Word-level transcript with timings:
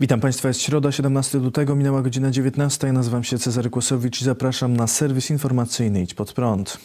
Witam 0.00 0.20
Państwa, 0.20 0.48
jest 0.48 0.62
środa, 0.62 0.92
17 0.92 1.38
lutego, 1.38 1.76
minęła 1.76 2.02
godzina 2.02 2.30
19. 2.30 2.86
Ja 2.86 2.92
nazywam 2.92 3.24
się 3.24 3.38
Cezary 3.38 3.70
Kłosowicz 3.70 4.20
i 4.22 4.24
zapraszam 4.24 4.76
na 4.76 4.86
serwis 4.86 5.30
informacyjny 5.30 6.02
Idź 6.02 6.14
Pod 6.14 6.32
Prąd. 6.32 6.78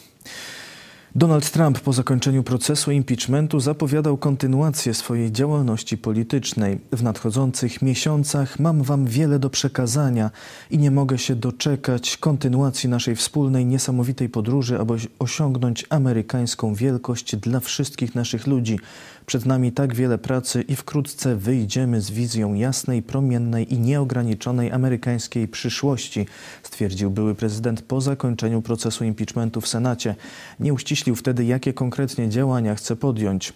Donald 1.14 1.50
Trump 1.50 1.80
po 1.80 1.92
zakończeniu 1.92 2.42
procesu 2.42 2.90
impeachmentu 2.90 3.60
zapowiadał 3.60 4.16
kontynuację 4.16 4.94
swojej 4.94 5.32
działalności 5.32 5.98
politycznej. 5.98 6.78
W 6.92 7.02
nadchodzących 7.02 7.82
miesiącach 7.82 8.58
mam 8.58 8.82
Wam 8.82 9.06
wiele 9.06 9.38
do 9.38 9.50
przekazania 9.50 10.30
i 10.70 10.78
nie 10.78 10.90
mogę 10.90 11.18
się 11.18 11.34
doczekać 11.34 12.16
kontynuacji 12.16 12.88
naszej 12.88 13.16
wspólnej, 13.16 13.66
niesamowitej 13.66 14.28
podróży, 14.28 14.78
aby 14.78 14.96
osiągnąć 15.18 15.86
amerykańską 15.90 16.74
wielkość 16.74 17.36
dla 17.36 17.60
wszystkich 17.60 18.14
naszych 18.14 18.46
ludzi. 18.46 18.78
Przed 19.26 19.46
nami 19.46 19.72
tak 19.72 19.94
wiele 19.94 20.18
pracy 20.18 20.62
i 20.62 20.76
wkrótce 20.76 21.36
wyjdziemy 21.36 22.00
z 22.00 22.10
wizją 22.10 22.54
jasnej, 22.54 23.02
promiennej 23.02 23.74
i 23.74 23.78
nieograniczonej 23.78 24.72
amerykańskiej 24.72 25.48
przyszłości, 25.48 26.26
stwierdził 26.62 27.10
były 27.10 27.34
prezydent 27.34 27.82
po 27.82 28.00
zakończeniu 28.00 28.62
procesu 28.62 29.04
impeachmentu 29.04 29.60
w 29.60 29.68
Senacie. 29.68 30.14
Nie 30.60 30.72
uściślił 30.72 31.14
wtedy, 31.14 31.44
jakie 31.44 31.72
konkretnie 31.72 32.28
działania 32.28 32.74
chce 32.74 32.96
podjąć. 32.96 33.52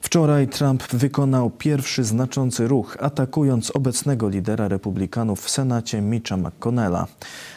Wczoraj 0.00 0.48
Trump 0.48 0.82
wykonał 0.82 1.50
pierwszy 1.50 2.04
znaczący 2.04 2.68
ruch, 2.68 2.96
atakując 3.00 3.70
obecnego 3.70 4.28
lidera 4.28 4.68
republikanów 4.68 5.40
w 5.40 5.50
Senacie 5.50 6.00
Mitcha 6.00 6.36
McConnella. 6.36 7.06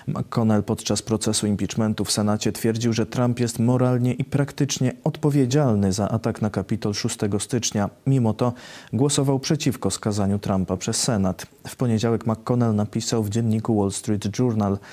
McConnell 0.07 0.63
podczas 0.63 1.01
procesu 1.01 1.47
impeachmentu 1.47 2.05
w 2.05 2.11
Senacie 2.11 2.51
twierdził, 2.51 2.93
że 2.93 3.05
Trump 3.05 3.39
jest 3.39 3.59
moralnie 3.59 4.13
i 4.13 4.23
praktycznie 4.23 4.93
odpowiedzialny 5.03 5.93
za 5.93 6.09
atak 6.09 6.41
na 6.41 6.49
Kapitol 6.49 6.93
6 6.93 7.17
stycznia. 7.39 7.89
Mimo 8.07 8.33
to 8.33 8.53
głosował 8.93 9.39
przeciwko 9.39 9.91
skazaniu 9.91 10.39
Trumpa 10.39 10.77
przez 10.77 10.97
Senat. 10.97 11.45
W 11.67 11.75
poniedziałek 11.75 12.27
McConnell 12.27 12.75
napisał 12.75 13.23
w 13.23 13.29
dzienniku 13.29 13.79
Wall 13.79 13.91
Street 13.91 14.39
Journal– 14.39 14.77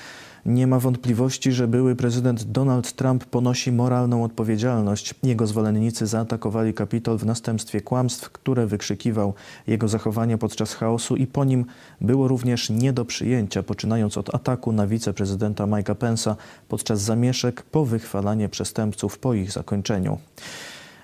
nie 0.45 0.67
ma 0.67 0.79
wątpliwości, 0.79 1.51
że 1.51 1.67
były 1.67 1.95
prezydent 1.95 2.43
Donald 2.43 2.93
Trump 2.93 3.25
ponosi 3.25 3.71
moralną 3.71 4.23
odpowiedzialność. 4.23 5.15
Jego 5.23 5.47
zwolennicy 5.47 6.07
zaatakowali 6.07 6.73
Kapitol 6.73 7.17
w 7.17 7.25
następstwie 7.25 7.81
kłamstw, 7.81 8.29
które 8.29 8.67
wykrzykiwał. 8.67 9.33
Jego 9.67 9.87
zachowanie 9.87 10.37
podczas 10.37 10.73
chaosu 10.73 11.15
i 11.15 11.27
po 11.27 11.45
nim 11.45 11.65
było 12.01 12.27
również 12.27 12.69
nie 12.69 12.93
do 12.93 13.05
przyjęcia, 13.05 13.63
poczynając 13.63 14.17
od 14.17 14.35
ataku 14.35 14.71
na 14.71 14.87
wiceprezydenta 14.87 15.63
Mike'a 15.63 15.95
Pence'a 15.95 16.35
podczas 16.69 17.01
zamieszek 17.01 17.61
po 17.61 17.85
wychwalanie 17.85 18.49
przestępców 18.49 19.19
po 19.19 19.33
ich 19.33 19.51
zakończeniu. 19.51 20.17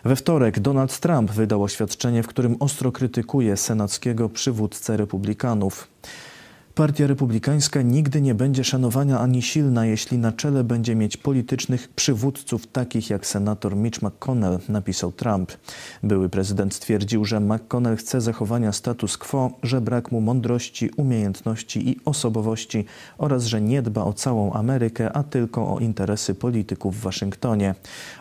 We 0.06 0.16
wtorek 0.16 0.60
Donald 0.60 1.00
Trump 1.00 1.32
wydał 1.32 1.64
oświadczenie, 1.64 2.24
w 2.24 2.28
którym 2.28 2.56
ostro 2.60 2.92
krytykuje 2.92 3.58
senackiego 3.58 4.30
przywódcę 4.30 4.98
republikanów. 4.98 5.88
Partia 6.78 7.08
Republikańska 7.08 7.82
nigdy 7.82 8.22
nie 8.22 8.36
będzie 8.36 8.64
szanowana 8.64 9.20
ani 9.20 9.42
silna, 9.42 9.86
jeśli 9.86 10.18
na 10.18 10.32
czele 10.32 10.64
będzie 10.64 10.96
mieć 10.96 11.18
politycznych 11.18 11.88
przywódców 11.88 12.68
takich 12.68 13.10
jak 13.10 13.26
senator 13.26 13.76
Mitch 13.76 14.02
McConnell, 14.02 14.60
napisał 14.70 15.12
Trump. 15.12 15.52
Były 16.04 16.30
prezydent 16.30 16.74
stwierdził, 16.74 17.26
że 17.26 17.40
McConnell 17.40 17.98
chce 17.98 18.22
zachowania 18.22 18.72
status 18.72 19.18
quo, 19.18 19.52
że 19.64 19.82
brak 19.82 20.12
mu 20.12 20.22
mądrości, 20.22 20.90
umiejętności 20.98 21.90
i 21.90 21.98
osobowości 22.06 22.86
oraz 23.18 23.46
że 23.46 23.62
nie 23.62 23.82
dba 23.82 24.04
o 24.04 24.14
całą 24.14 24.54
Amerykę, 24.54 25.14
a 25.14 25.24
tylko 25.24 25.74
o 25.74 25.80
interesy 25.80 26.36
polityków 26.36 26.96
w 26.96 27.02
Waszyngtonie. 27.02 27.76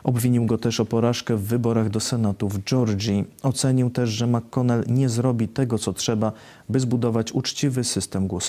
Obwinił 0.04 0.46
go 0.46 0.58
też 0.58 0.80
o 0.80 0.84
porażkę 0.84 1.36
w 1.36 1.42
wyborach 1.42 1.90
do 1.90 2.00
Senatu 2.00 2.48
w 2.48 2.64
Georgii. 2.64 3.24
Ocenił 3.42 3.90
też, 3.90 4.10
że 4.10 4.26
McConnell 4.26 4.84
nie 4.88 5.08
zrobi 5.08 5.48
tego, 5.48 5.78
co 5.78 5.92
trzeba, 5.92 6.32
by 6.68 6.80
zbudować 6.80 7.32
uczciwy 7.32 7.84
system 7.84 8.26
głosowania. 8.26 8.45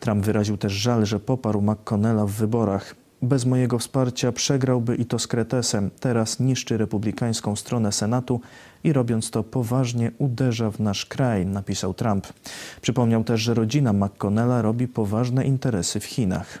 Trump 0.00 0.24
wyraził 0.24 0.56
też 0.56 0.72
żal, 0.72 1.06
że 1.06 1.20
poparł 1.20 1.62
McConnella 1.62 2.26
w 2.26 2.30
wyborach. 2.30 2.94
Bez 3.22 3.44
mojego 3.44 3.78
wsparcia 3.78 4.32
przegrałby 4.32 4.96
i 4.96 5.04
to 5.04 5.18
z 5.18 5.26
kretesem. 5.26 5.90
Teraz 6.00 6.40
niszczy 6.40 6.76
republikańską 6.76 7.56
stronę 7.56 7.92
Senatu 7.92 8.40
i 8.84 8.92
robiąc 8.92 9.30
to 9.30 9.42
poważnie 9.42 10.10
uderza 10.18 10.70
w 10.70 10.80
nasz 10.80 11.06
kraj, 11.06 11.46
napisał 11.46 11.94
Trump. 11.94 12.26
Przypomniał 12.80 13.24
też, 13.24 13.40
że 13.40 13.54
rodzina 13.54 13.92
McConnella 13.92 14.62
robi 14.62 14.88
poważne 14.88 15.44
interesy 15.44 16.00
w 16.00 16.04
Chinach. 16.04 16.58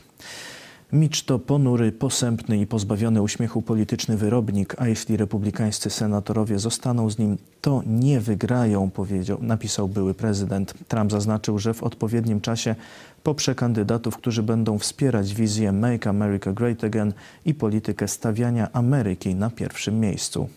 Mitch 0.92 1.24
to 1.24 1.38
ponury, 1.38 1.92
posępny 1.92 2.58
i 2.58 2.66
pozbawiony 2.66 3.22
uśmiechu 3.22 3.62
polityczny 3.62 4.16
wyrobnik, 4.16 4.74
a 4.78 4.88
jeśli 4.88 5.16
republikańscy 5.16 5.90
senatorowie 5.90 6.58
zostaną 6.58 7.10
z 7.10 7.18
nim, 7.18 7.38
to 7.60 7.82
nie 7.86 8.20
wygrają, 8.20 8.90
powiedział, 8.90 9.38
napisał 9.42 9.88
były 9.88 10.14
prezydent. 10.14 10.74
Trump 10.88 11.10
zaznaczył, 11.10 11.58
że 11.58 11.74
w 11.74 11.82
odpowiednim 11.82 12.40
czasie 12.40 12.74
poprze 13.22 13.54
kandydatów, 13.54 14.16
którzy 14.16 14.42
będą 14.42 14.78
wspierać 14.78 15.34
wizję 15.34 15.72
Make 15.72 16.06
America 16.06 16.52
Great 16.52 16.84
Again 16.84 17.12
i 17.44 17.54
politykę 17.54 18.08
stawiania 18.08 18.72
Ameryki 18.72 19.34
na 19.34 19.50
pierwszym 19.50 20.00
miejscu. 20.00 20.48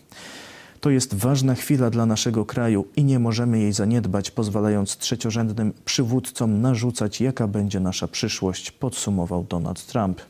To 0.80 0.90
jest 0.90 1.14
ważna 1.14 1.54
chwila 1.54 1.90
dla 1.90 2.06
naszego 2.06 2.44
kraju 2.44 2.84
i 2.96 3.04
nie 3.04 3.18
możemy 3.18 3.58
jej 3.58 3.72
zaniedbać, 3.72 4.30
pozwalając 4.30 4.96
trzeciorzędnym 4.96 5.72
przywódcom 5.84 6.60
narzucać, 6.60 7.20
jaka 7.20 7.48
będzie 7.48 7.80
nasza 7.80 8.08
przyszłość, 8.08 8.70
podsumował 8.70 9.44
Donald 9.44 9.86
Trump. 9.86 10.20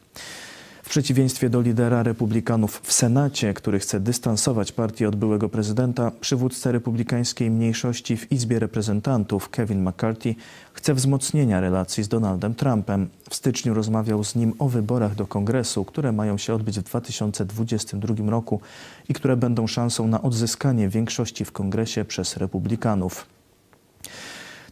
W 0.86 0.88
przeciwieństwie 0.88 1.50
do 1.50 1.60
lidera 1.60 2.02
republikanów 2.02 2.80
w 2.84 2.92
Senacie, 2.92 3.54
który 3.54 3.78
chce 3.78 4.00
dystansować 4.00 4.72
partię 4.72 5.08
od 5.08 5.16
byłego 5.16 5.48
prezydenta, 5.48 6.10
przywódca 6.20 6.72
republikańskiej 6.72 7.50
mniejszości 7.50 8.16
w 8.16 8.32
Izbie 8.32 8.58
Reprezentantów 8.58 9.48
Kevin 9.50 9.88
McCarthy 9.88 10.34
chce 10.72 10.94
wzmocnienia 10.94 11.60
relacji 11.60 12.04
z 12.04 12.08
Donaldem 12.08 12.54
Trumpem. 12.54 13.08
W 13.30 13.34
styczniu 13.34 13.74
rozmawiał 13.74 14.24
z 14.24 14.34
nim 14.34 14.52
o 14.58 14.68
wyborach 14.68 15.14
do 15.14 15.26
kongresu, 15.26 15.84
które 15.84 16.12
mają 16.12 16.38
się 16.38 16.54
odbyć 16.54 16.80
w 16.80 16.82
2022 16.82 18.30
roku 18.30 18.60
i 19.08 19.14
które 19.14 19.36
będą 19.36 19.66
szansą 19.66 20.08
na 20.08 20.22
odzyskanie 20.22 20.88
większości 20.88 21.44
w 21.44 21.52
kongresie 21.52 22.04
przez 22.04 22.36
republikanów. 22.36 23.35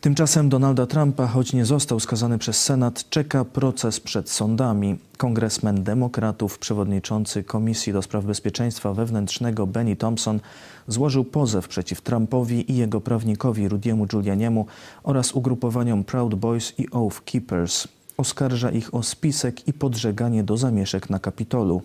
Tymczasem 0.05 0.49
Donalda 0.49 0.87
Trumpa, 0.87 1.27
choć 1.27 1.53
nie 1.53 1.65
został 1.65 2.01
skazany 2.01 2.39
przez 2.39 2.63
Senat, 2.63 3.09
czeka 3.09 3.45
proces 3.45 4.01
przed 4.01 4.31
sądami. 4.31 4.99
Kongresmen 5.17 5.85
demokratów, 5.85 6.59
przewodniczący 6.59 7.45
Komisji 7.45 7.93
do 7.93 8.03
Spraw 8.03 8.25
Bezpieczeństwa 8.25 8.95
Wewnętrznego 8.95 9.67
Benny 9.67 9.97
Thompson 9.97 10.41
złożył 10.89 11.25
pozew 11.25 11.69
przeciw 11.69 12.01
Trumpowi 12.01 12.73
i 12.73 12.77
jego 12.77 13.01
prawnikowi 13.01 13.69
Rudiemu 13.69 14.07
Giulianiemu 14.07 14.67
oraz 15.03 15.33
ugrupowaniom 15.33 16.05
Proud 16.05 16.35
Boys 16.35 16.79
i 16.79 16.91
Oath 16.91 17.21
Keepers. 17.25 17.89
Oskarża 18.17 18.71
ich 18.71 18.95
o 18.95 19.03
spisek 19.03 19.69
i 19.69 19.73
podżeganie 19.73 20.45
do 20.45 20.57
zamieszek 20.57 21.11
na 21.11 21.19
Kapitolu. 21.19 21.83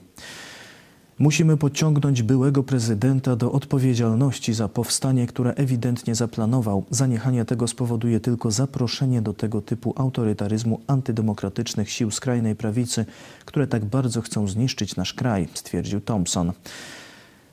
Musimy 1.19 1.57
pociągnąć 1.57 2.24
byłego 2.24 2.63
prezydenta 2.63 3.35
do 3.35 3.52
odpowiedzialności 3.52 4.53
za 4.53 4.68
powstanie, 4.68 5.28
które 5.28 5.53
ewidentnie 5.53 6.16
zaplanował. 6.16 6.85
Zaniechanie 6.90 7.46
tego 7.46 7.68
spowoduje 7.68 8.19
tylko 8.19 8.51
zaproszenie 8.51 9.21
do 9.21 9.33
tego 9.33 9.62
typu 9.62 9.94
autorytaryzmu 9.98 10.81
antydemokratycznych 10.88 11.92
sił 11.92 12.12
skrajnej 12.12 12.56
prawicy, 12.56 13.06
które 13.45 13.68
tak 13.68 13.86
bardzo 13.86 14.21
chcą 14.21 14.48
zniszczyć 14.48 14.95
nasz 14.95 15.13
kraj, 15.13 15.48
stwierdził 15.54 16.01
Thompson. 16.01 16.51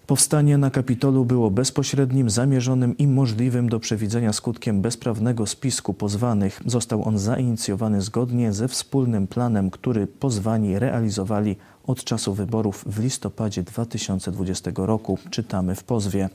Powstanie 0.06 0.58
na 0.58 0.70
Kapitolu 0.70 1.24
było 1.24 1.50
bezpośrednim, 1.50 2.30
zamierzonym 2.30 2.98
i 2.98 3.06
możliwym 3.06 3.68
do 3.68 3.80
przewidzenia 3.80 4.32
skutkiem 4.32 4.82
bezprawnego 4.82 5.46
spisku 5.46 5.94
pozwanych. 5.94 6.60
Został 6.66 7.08
on 7.08 7.18
zainicjowany 7.18 8.02
zgodnie 8.02 8.52
ze 8.52 8.68
wspólnym 8.68 9.26
planem, 9.26 9.70
który 9.70 10.06
pozwani 10.06 10.78
realizowali 10.78 11.56
od 11.86 12.04
czasu 12.04 12.34
wyborów 12.34 12.84
w 12.86 12.98
listopadzie 12.98 13.62
2020 13.62 14.70
roku, 14.76 15.18
czytamy 15.30 15.74
w 15.74 15.84
pozwie. 15.84 16.28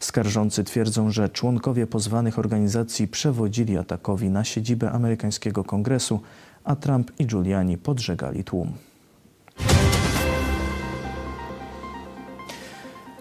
Skarżący 0.00 0.64
twierdzą, 0.64 1.10
że 1.10 1.28
członkowie 1.28 1.86
pozwanych 1.86 2.38
organizacji 2.38 3.08
przewodzili 3.08 3.78
atakowi 3.78 4.30
na 4.30 4.44
siedzibę 4.44 4.92
amerykańskiego 4.92 5.64
kongresu, 5.64 6.20
a 6.64 6.76
Trump 6.76 7.12
i 7.18 7.26
Giuliani 7.26 7.78
podżegali 7.78 8.44
tłum. 8.44 8.72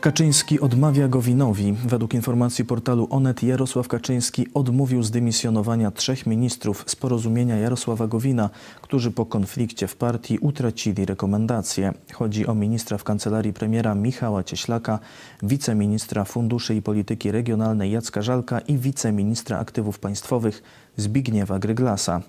Kaczyński 0.02 0.60
odmawia 0.60 1.08
Gowinowi. 1.08 1.74
Według 1.86 2.14
informacji 2.14 2.66
portalu 2.66 3.08
Onet 3.10 3.44
Jarosław 3.44 3.88
Kaczyński 3.88 4.48
odmówił 4.54 5.04
zdymisjonowania 5.04 5.92
trzech 5.92 6.26
ministrów 6.26 6.84
z 6.88 6.96
porozumienia 6.96 7.56
Jarosława 7.56 8.08
Gowina, 8.08 8.50
którzy 8.82 9.12
po 9.12 9.26
konflikcie 9.26 9.88
w 9.88 9.96
partii 9.96 10.40
utracili 10.40 11.06
rekomendacje. 11.06 11.94
Chodzi 12.14 12.48
o 12.48 12.56
ministra 12.56 12.98
w 12.98 13.04
kancelarii 13.04 13.54
premiera 13.54 13.96
Michała 13.96 14.44
Cieślaka, 14.44 15.00
wiceministra 15.44 16.24
funduszy 16.24 16.76
i 16.76 16.82
polityki 16.82 17.32
regionalnej 17.32 17.92
Jacka 17.92 18.22
Żalka 18.22 18.60
i 18.60 18.78
wiceministra 18.78 19.60
aktywów 19.60 20.00
państwowych 20.00 20.64
Zbigniewa 20.98 21.60
Gryglasa. 21.60 22.22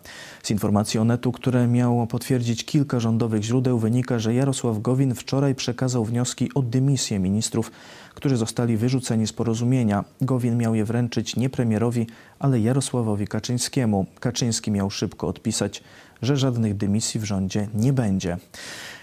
Z 0.42 0.50
informacji 0.50 1.00
Onetu, 1.00 1.32
które 1.32 1.66
miało 1.66 2.06
potwierdzić 2.06 2.64
kilka 2.64 3.00
rządowych 3.00 3.42
źródeł, 3.42 3.78
wynika, 3.78 4.18
że 4.18 4.34
Jarosław 4.34 4.82
Gowin 4.82 5.14
wczoraj 5.14 5.54
przekazał 5.54 6.04
wnioski 6.04 6.50
o 6.54 6.62
dymisję 6.62 7.18
ministrów 7.18 7.57
ministrów, 7.58 7.70
którzy 8.14 8.36
zostali 8.36 8.76
wyrzuceni 8.76 9.26
z 9.26 9.32
porozumienia. 9.32 10.04
Gowin 10.20 10.56
miał 10.56 10.74
je 10.74 10.84
wręczyć 10.84 11.36
nie 11.36 11.50
premierowi, 11.50 12.06
ale 12.38 12.60
Jarosławowi 12.60 13.26
Kaczyńskiemu. 13.26 14.06
Kaczyński 14.20 14.70
miał 14.70 14.90
szybko 14.90 15.28
odpisać, 15.28 15.82
że 16.22 16.36
żadnych 16.36 16.76
dymisji 16.76 17.20
w 17.20 17.24
rządzie 17.24 17.68
nie 17.74 17.92
będzie. 17.92 18.38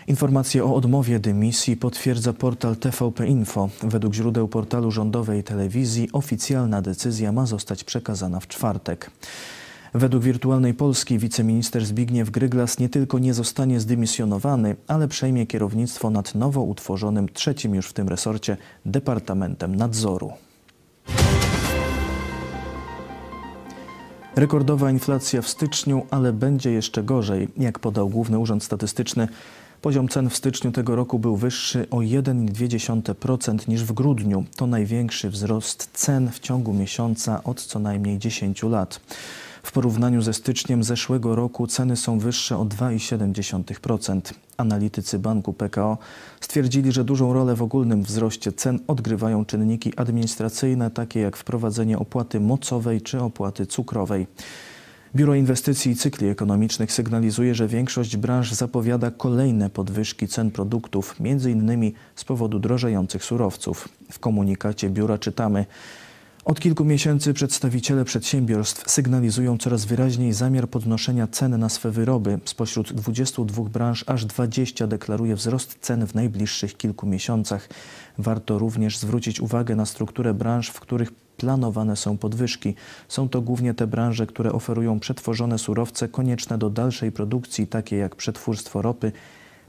Informację 0.08 0.64
o 0.64 0.76
odmowie 0.76 1.20
dymisji 1.20 1.78
potwierdza 1.78 2.34
portal 2.34 2.76
TVP 2.76 3.28
Info. 3.28 3.70
Według 3.84 4.14
źródeł 4.14 4.48
portalu 4.48 4.92
rządowej 4.92 5.44
telewizji 5.44 6.10
oficjalna 6.14 6.82
decyzja 6.82 7.32
ma 7.32 7.46
zostać 7.46 7.84
przekazana 7.84 8.40
w 8.40 8.48
czwartek. 8.48 9.12
Według 9.96 10.24
Wirtualnej 10.24 10.74
Polski 10.74 11.20
wiceminister 11.20 11.86
Zbigniew 11.86 12.30
Gryglas 12.30 12.80
nie 12.80 12.90
tylko 12.90 13.20
nie 13.20 13.34
zostanie 13.34 13.80
zdymisjonowany, 13.80 14.76
ale 14.88 15.08
przejmie 15.08 15.46
kierownictwo 15.46 16.10
nad 16.10 16.36
nowo 16.36 16.62
utworzonym 16.62 17.30
trzecim 17.30 17.76
już 17.76 17.88
w 17.88 17.94
tym 17.94 18.10
resorcie 18.10 18.58
Departamentem 18.86 19.76
Nadzoru. 19.76 20.32
Rekordowa 24.36 24.92
inflacja 24.92 25.42
w 25.42 25.48
styczniu, 25.48 26.06
ale 26.12 26.34
będzie 26.34 26.72
jeszcze 26.72 27.04
gorzej. 27.04 27.48
Jak 27.58 27.80
podał 27.80 28.10
Główny 28.10 28.40
Urząd 28.40 28.64
Statystyczny, 28.64 29.28
poziom 29.82 30.08
cen 30.08 30.30
w 30.30 30.38
styczniu 30.38 30.72
tego 30.72 30.96
roku 30.96 31.20
był 31.20 31.36
wyższy 31.36 31.90
o 31.90 31.98
1,2% 31.98 33.68
niż 33.68 33.84
w 33.84 33.94
grudniu. 33.94 34.44
To 34.56 34.68
największy 34.68 35.30
wzrost 35.30 35.90
cen 35.94 36.32
w 36.32 36.40
ciągu 36.40 36.74
miesiąca 36.74 37.44
od 37.44 37.62
co 37.62 37.80
najmniej 37.80 38.20
10 38.20 38.64
lat. 38.64 39.00
W 39.66 39.72
porównaniu 39.72 40.22
ze 40.22 40.34
styczniem 40.34 40.84
zeszłego 40.84 41.36
roku 41.36 41.68
ceny 41.68 41.96
są 41.96 42.20
wyższe 42.20 42.58
o 42.58 42.66
2,7%. 42.66 44.22
Analitycy 44.58 45.20
banku 45.20 45.54
PKO 45.54 45.98
stwierdzili, 46.42 46.92
że 46.92 47.04
dużą 47.04 47.34
rolę 47.34 47.56
w 47.56 47.62
ogólnym 47.62 48.04
wzroście 48.04 48.52
cen 48.52 48.80
odgrywają 48.88 49.46
czynniki 49.46 49.94
administracyjne, 49.96 50.92
takie 50.92 51.20
jak 51.20 51.38
wprowadzenie 51.38 52.00
opłaty 52.00 52.40
mocowej 52.40 53.02
czy 53.02 53.22
opłaty 53.22 53.66
cukrowej. 53.66 54.28
Biuro 55.16 55.36
Inwestycji 55.36 55.92
i 55.92 55.96
Cykli 55.96 56.28
Ekonomicznych 56.28 56.92
sygnalizuje, 56.92 57.56
że 57.56 57.68
większość 57.68 58.18
branż 58.18 58.52
zapowiada 58.52 59.12
kolejne 59.12 59.70
podwyżki 59.70 60.28
cen 60.28 60.52
produktów, 60.52 61.16
m.in. 61.20 61.92
z 62.16 62.24
powodu 62.24 62.60
drożejących 62.60 63.24
surowców. 63.24 63.90
W 64.12 64.20
komunikacie 64.20 64.90
biura 64.90 65.18
czytamy, 65.18 65.66
od 66.46 66.60
kilku 66.60 66.86
miesięcy 66.86 67.34
przedstawiciele 67.34 68.06
przedsiębiorstw 68.06 68.92
sygnalizują 68.92 69.58
coraz 69.58 69.86
wyraźniej 69.86 70.34
zamiar 70.34 70.70
podnoszenia 70.70 71.28
cen 71.28 71.60
na 71.60 71.70
swe 71.70 71.92
wyroby. 71.92 72.40
Spośród 72.46 72.94
22 72.94 73.64
branż 73.64 74.04
aż 74.08 74.26
20 74.26 74.88
deklaruje 74.88 75.36
wzrost 75.36 75.78
cen 75.82 76.08
w 76.08 76.16
najbliższych 76.16 76.78
kilku 76.78 77.08
miesiącach. 77.08 77.70
Warto 78.18 78.60
również 78.60 78.98
zwrócić 78.98 79.40
uwagę 79.40 79.76
na 79.76 79.86
strukturę 79.86 80.34
branż, 80.34 80.70
w 80.70 80.80
których 80.80 81.12
planowane 81.12 81.96
są 81.96 82.18
podwyżki. 82.18 82.76
Są 83.08 83.30
to 83.30 83.42
głównie 83.42 83.74
te 83.74 83.88
branże, 83.88 84.28
które 84.28 84.52
oferują 84.52 85.00
przetworzone 85.00 85.58
surowce 85.60 86.08
konieczne 86.08 86.58
do 86.58 86.70
dalszej 86.70 87.12
produkcji, 87.12 87.68
takie 87.68 87.96
jak 87.96 88.16
przetwórstwo 88.16 88.82
ropy, 88.82 89.12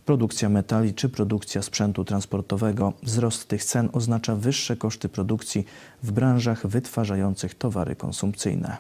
produkcja 0.06 0.48
metali 0.48 0.94
czy 0.94 1.08
produkcja 1.08 1.62
sprzętu 1.62 2.04
transportowego. 2.04 2.92
Wzrost 3.02 3.48
tych 3.48 3.64
cen 3.64 3.88
oznacza 3.92 4.36
wyższe 4.36 4.76
koszty 4.76 5.08
produkcji 5.08 5.64
w 6.02 6.12
branżach 6.12 6.66
wytwarzających 6.66 7.54
towary 7.54 7.96
konsumpcyjne. 7.96 8.76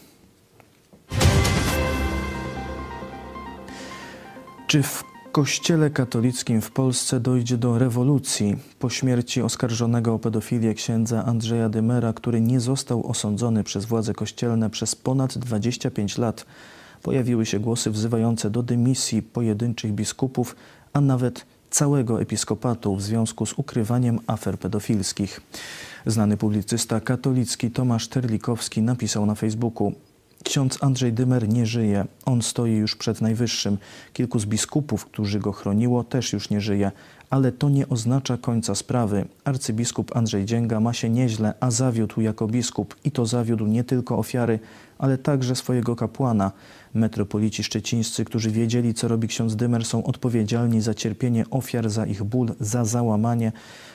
Czy 4.66 4.82
w 4.82 5.04
Kościele 5.32 5.90
katolickim 5.90 6.60
w 6.60 6.70
Polsce 6.70 7.20
dojdzie 7.20 7.56
do 7.56 7.78
rewolucji 7.78 8.56
po 8.78 8.90
śmierci 8.90 9.42
oskarżonego 9.42 10.14
o 10.14 10.18
pedofilię 10.18 10.74
księdza 10.74 11.24
Andrzeja 11.24 11.68
Dymera, 11.68 12.12
który 12.12 12.40
nie 12.40 12.60
został 12.60 13.06
osądzony 13.06 13.64
przez 13.64 13.84
władze 13.84 14.14
kościelne 14.14 14.70
przez 14.70 14.94
ponad 14.94 15.38
25 15.38 16.18
lat. 16.18 16.46
Pojawiły 17.02 17.46
się 17.46 17.60
głosy 17.60 17.90
wzywające 17.90 18.50
do 18.50 18.62
dymisji 18.62 19.22
pojedynczych 19.22 19.92
biskupów, 19.92 20.56
a 20.96 21.00
nawet 21.00 21.46
całego 21.70 22.20
episkopatu 22.20 22.96
w 22.96 23.02
związku 23.02 23.46
z 23.46 23.52
ukrywaniem 23.52 24.18
afer 24.26 24.58
pedofilskich. 24.58 25.40
Znany 26.06 26.36
publicysta 26.36 27.00
katolicki 27.00 27.70
Tomasz 27.70 28.08
Terlikowski 28.08 28.82
napisał 28.82 29.26
na 29.26 29.34
Facebooku: 29.34 29.92
Ksiądz 30.44 30.82
Andrzej 30.82 31.12
Dymer 31.12 31.48
nie 31.48 31.66
żyje. 31.66 32.04
On 32.24 32.42
stoi 32.42 32.72
już 32.72 32.96
przed 32.96 33.20
Najwyższym. 33.20 33.78
Kilku 34.12 34.38
z 34.38 34.46
biskupów, 34.46 35.06
którzy 35.06 35.40
go 35.40 35.52
chroniło, 35.52 36.04
też 36.04 36.32
już 36.32 36.50
nie 36.50 36.60
żyje. 36.60 36.92
Ale 37.30 37.52
to 37.52 37.68
nie 37.68 37.88
oznacza 37.88 38.36
końca 38.36 38.74
sprawy. 38.74 39.24
Arcybiskup 39.44 40.16
Andrzej 40.16 40.44
Dzięga 40.44 40.80
ma 40.80 40.92
się 40.92 41.10
nieźle, 41.10 41.54
a 41.60 41.70
zawiódł 41.70 42.20
jako 42.20 42.46
biskup. 42.46 42.96
I 43.04 43.10
to 43.10 43.26
zawiódł 43.26 43.66
nie 43.66 43.84
tylko 43.84 44.18
ofiary, 44.18 44.58
ale 44.98 45.18
także 45.18 45.56
swojego 45.56 45.96
kapłana. 45.96 46.52
Metropolici 46.96 47.64
szczecińscy, 47.64 48.24
którzy 48.24 48.50
wiedzieli, 48.50 48.94
co 48.94 49.08
robi 49.08 49.28
ksiądz 49.28 49.56
Dymer, 49.56 49.84
są 49.84 50.04
odpowiedzialni 50.04 50.80
za 50.80 50.94
cierpienie 50.94 51.44
ofiar, 51.50 51.90
za 51.90 52.06
ich 52.06 52.22
ból, 52.22 52.54
za 52.60 52.84
załamanie, 52.84 53.52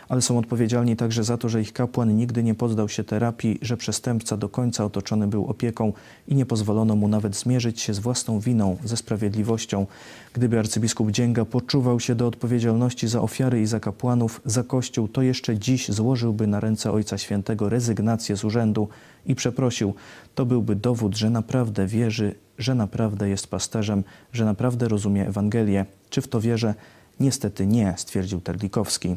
ale 0.09 0.21
są 0.21 0.37
odpowiedzialni 0.37 0.95
także 0.95 1.23
za 1.23 1.37
to, 1.37 1.49
że 1.49 1.61
ich 1.61 1.73
kapłan 1.73 2.15
nigdy 2.15 2.43
nie 2.43 2.55
poddał 2.55 2.89
się 2.89 3.03
terapii, 3.03 3.59
że 3.61 3.77
przestępca 3.77 4.37
do 4.37 4.49
końca 4.49 4.85
otoczony 4.85 5.27
był 5.27 5.45
opieką 5.45 5.93
i 6.27 6.35
nie 6.35 6.45
pozwolono 6.45 6.95
mu 6.95 7.07
nawet 7.07 7.35
zmierzyć 7.35 7.81
się 7.81 7.93
z 7.93 7.99
własną 7.99 8.39
winą, 8.39 8.77
ze 8.85 8.97
sprawiedliwością. 8.97 9.87
Gdyby 10.33 10.59
arcybiskup 10.59 11.11
Dzięga 11.11 11.45
poczuwał 11.45 11.99
się 11.99 12.15
do 12.15 12.27
odpowiedzialności 12.27 13.07
za 13.07 13.21
ofiary 13.21 13.61
i 13.61 13.65
za 13.65 13.79
kapłanów, 13.79 14.41
za 14.45 14.63
Kościół, 14.63 15.07
to 15.07 15.21
jeszcze 15.21 15.57
dziś 15.57 15.89
złożyłby 15.89 16.47
na 16.47 16.59
ręce 16.59 16.91
Ojca 16.91 17.17
Świętego 17.17 17.69
rezygnację 17.69 18.37
z 18.37 18.43
urzędu 18.43 18.87
i 19.25 19.35
przeprosił. 19.35 19.93
To 20.35 20.45
byłby 20.45 20.75
dowód, 20.75 21.17
że 21.17 21.29
naprawdę 21.29 21.87
wierzy, 21.87 22.35
że 22.61 22.75
naprawdę 22.75 23.29
jest 23.29 23.47
pasterzem, 23.47 24.03
że 24.33 24.45
naprawdę 24.45 24.87
rozumie 24.87 25.27
Ewangelię. 25.27 25.85
Czy 26.09 26.21
w 26.21 26.27
to 26.27 26.41
wierzę? 26.41 26.73
Niestety 27.19 27.67
nie, 27.67 27.93
stwierdził 27.97 28.41
Terlikowski. 28.41 29.15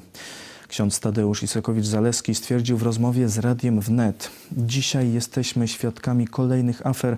Ksiądz 0.69 1.01
Tadeusz 1.01 1.43
Isakowicz-Zaleski 1.43 2.35
stwierdził 2.35 2.77
w 2.77 2.83
rozmowie 2.83 3.29
z 3.29 3.39
Radiem 3.39 3.81
Wnet. 3.81 4.31
Dzisiaj 4.53 5.13
jesteśmy 5.13 5.69
świadkami 5.69 6.29
kolejnych 6.29 6.87
afer, 6.87 7.17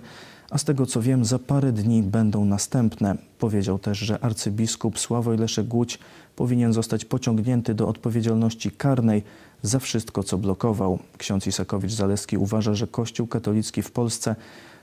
a 0.49 0.57
z 0.57 0.63
tego 0.63 0.85
co 0.85 1.01
wiem, 1.01 1.25
za 1.25 1.39
parę 1.39 1.71
dni 1.71 2.03
będą 2.03 2.45
następne. 2.45 3.15
Powiedział 3.39 3.79
też, 3.79 3.97
że 3.97 4.19
arcybiskup 4.19 4.99
Sławoj 4.99 5.37
Leszek 5.37 5.67
Głódź 5.67 5.99
powinien 6.35 6.73
zostać 6.73 7.05
pociągnięty 7.05 7.73
do 7.73 7.87
odpowiedzialności 7.87 8.71
karnej 8.71 9.23
za 9.61 9.79
wszystko, 9.79 10.23
co 10.23 10.37
blokował. 10.37 10.99
Ksiądz 11.17 11.47
Isakowicz-Zaleski 11.47 12.37
uważa, 12.37 12.73
że 12.73 12.87
Kościół 12.87 13.27
katolicki 13.27 13.81
w 13.81 13.91
Polsce 13.91 14.35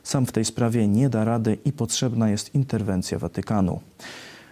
sam 0.03 0.27
w 0.27 0.33
tej 0.33 0.45
sprawie 0.45 0.89
nie 0.89 1.09
da 1.09 1.25
rady 1.25 1.59
i 1.65 1.73
potrzebna 1.73 2.31
jest 2.31 2.55
interwencja 2.55 3.19
Watykanu. 3.19 3.81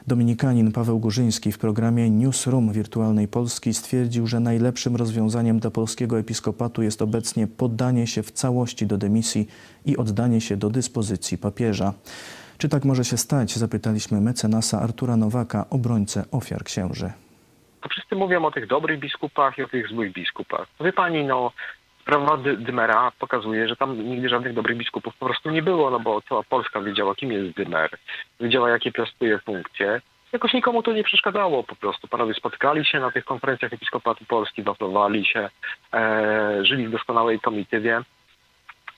Dominikanin 0.06 0.72
Paweł 0.72 0.98
Górzyński 0.98 1.52
w 1.52 1.58
programie 1.58 2.10
Newsroom 2.10 2.72
Wirtualnej 2.72 3.28
Polski 3.28 3.74
stwierdził, 3.74 4.26
że 4.26 4.40
najlepszym 4.40 4.96
rozwiązaniem 4.96 5.60
dla 5.60 5.70
polskiego 5.70 6.18
episkopatu 6.18 6.82
jest 6.82 7.02
obecnie 7.02 7.46
poddanie 7.46 8.06
się 8.06 8.22
w 8.22 8.32
całości 8.32 8.86
do 8.86 8.98
dymisji 8.98 9.48
i 9.86 9.96
oddanie 9.96 10.40
się 10.40 10.56
do 10.56 10.70
dyspozycji 10.70 11.38
papieża. 11.38 11.94
Czy 12.58 12.68
tak 12.68 12.84
może 12.84 13.04
się 13.04 13.16
stać? 13.16 13.56
Zapytaliśmy 13.56 14.20
mecenasa 14.20 14.80
Artura 14.80 15.16
Nowaka, 15.16 15.70
obrońcę 15.70 16.24
ofiar 16.30 16.64
księży. 16.64 17.12
Wszyscy 17.90 18.16
mówią 18.16 18.44
o 18.44 18.50
tych 18.50 18.66
dobrych 18.66 18.98
biskupach 18.98 19.58
i 19.58 19.62
o 19.62 19.68
tych 19.68 19.88
złych 19.88 20.12
biskupach. 20.12 20.66
Wie 20.80 20.92
pani, 20.92 21.24
no 21.24 21.52
Sprawa 22.02 22.36
Dymera 22.36 23.12
pokazuje, 23.18 23.68
że 23.68 23.76
tam 23.76 24.08
nigdy 24.08 24.28
żadnych 24.28 24.54
dobrych 24.54 24.76
biskupów 24.76 25.16
po 25.16 25.26
prostu 25.26 25.50
nie 25.50 25.62
było, 25.62 25.90
no 25.90 26.00
bo 26.00 26.22
cała 26.22 26.42
Polska 26.42 26.80
wiedziała, 26.80 27.14
kim 27.14 27.32
jest 27.32 27.56
Dymer, 27.56 27.90
wiedziała, 28.40 28.70
jakie 28.70 28.92
piastuje 28.92 29.38
funkcje. 29.38 30.00
Jakoś 30.32 30.52
nikomu 30.52 30.82
to 30.82 30.92
nie 30.92 31.04
przeszkadzało 31.04 31.64
po 31.64 31.76
prostu. 31.76 32.08
Panowie 32.08 32.34
spotkali 32.34 32.84
się 32.84 33.00
na 33.00 33.10
tych 33.10 33.24
konferencjach 33.24 33.72
Episkopatu 33.72 34.24
Polski, 34.24 34.62
waflowali 34.62 35.26
się, 35.26 35.48
e, 35.92 36.64
żyli 36.64 36.88
w 36.88 36.90
doskonałej 36.90 37.40
komitywie. 37.40 38.02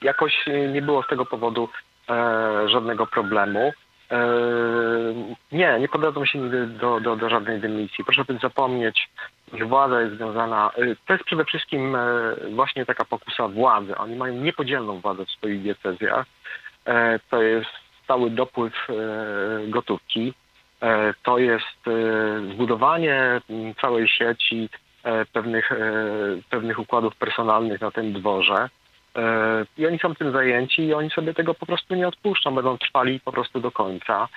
Jakoś 0.02 0.46
nie 0.72 0.82
było 0.82 1.02
z 1.02 1.06
tego 1.06 1.26
powodu 1.26 1.68
e, 2.08 2.68
żadnego 2.68 3.06
problemu. 3.06 3.72
E, 4.10 4.26
nie, 5.52 5.78
nie 5.80 5.88
podadzą 5.88 6.24
się 6.24 6.38
nigdy 6.38 6.66
do, 6.66 7.00
do, 7.00 7.16
do 7.16 7.28
żadnej 7.28 7.60
dymisji. 7.60 8.04
Proszę 8.04 8.24
więc 8.28 8.42
zapomnieć, 8.42 9.08
ich 9.52 9.68
władza 9.68 10.00
jest 10.00 10.16
związana. 10.16 10.70
E, 10.76 10.96
to 11.06 11.12
jest 11.12 11.24
przede 11.24 11.44
wszystkim 11.44 11.96
e, 11.96 12.00
właśnie 12.50 12.86
taka 12.86 13.04
pokusa 13.04 13.48
władzy. 13.48 13.96
Oni 13.96 14.16
mają 14.16 14.34
niepodzielną 14.34 15.00
władzę 15.00 15.26
w 15.26 15.30
swoich 15.30 15.62
diecezjach. 15.62 16.26
To 17.30 17.42
jest 17.42 17.70
stały 18.04 18.30
dopływ 18.30 18.88
gotówki. 19.68 20.34
To 21.22 21.38
jest 21.38 21.84
zbudowanie 22.52 23.40
całej 23.80 24.08
sieci 24.08 24.68
pewnych, 25.32 25.70
pewnych 26.50 26.78
układów 26.78 27.16
personalnych 27.16 27.80
na 27.80 27.90
tym 27.90 28.12
dworze. 28.12 28.68
E, 29.16 29.64
I 29.78 29.86
oni 29.86 29.98
są 29.98 30.14
tym 30.14 30.32
zajęci 30.32 30.82
i 30.82 30.94
oni 30.94 31.10
sobie 31.10 31.34
tego 31.34 31.54
po 31.54 31.66
prostu 31.66 31.94
nie 31.94 32.08
odpuszczą, 32.08 32.54
będą 32.54 32.78
trwali 32.78 33.20
po 33.20 33.32
prostu 33.32 33.60
do 33.60 33.70
końca. 33.70 34.28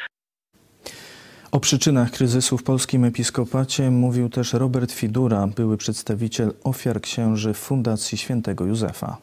O 1.52 1.60
przyczynach 1.60 2.12
kryzysu 2.12 2.58
w 2.58 2.64
polskim 2.64 3.06
episkopacie 3.06 3.92
mówił 3.92 4.30
też 4.30 4.54
Robert 4.54 4.92
Fidura, 4.92 5.48
były 5.56 5.78
przedstawiciel 5.78 6.54
ofiar 6.64 7.02
księży 7.02 7.54
Fundacji 7.54 8.18
Świętego 8.18 8.66
Józefa. 8.66 9.18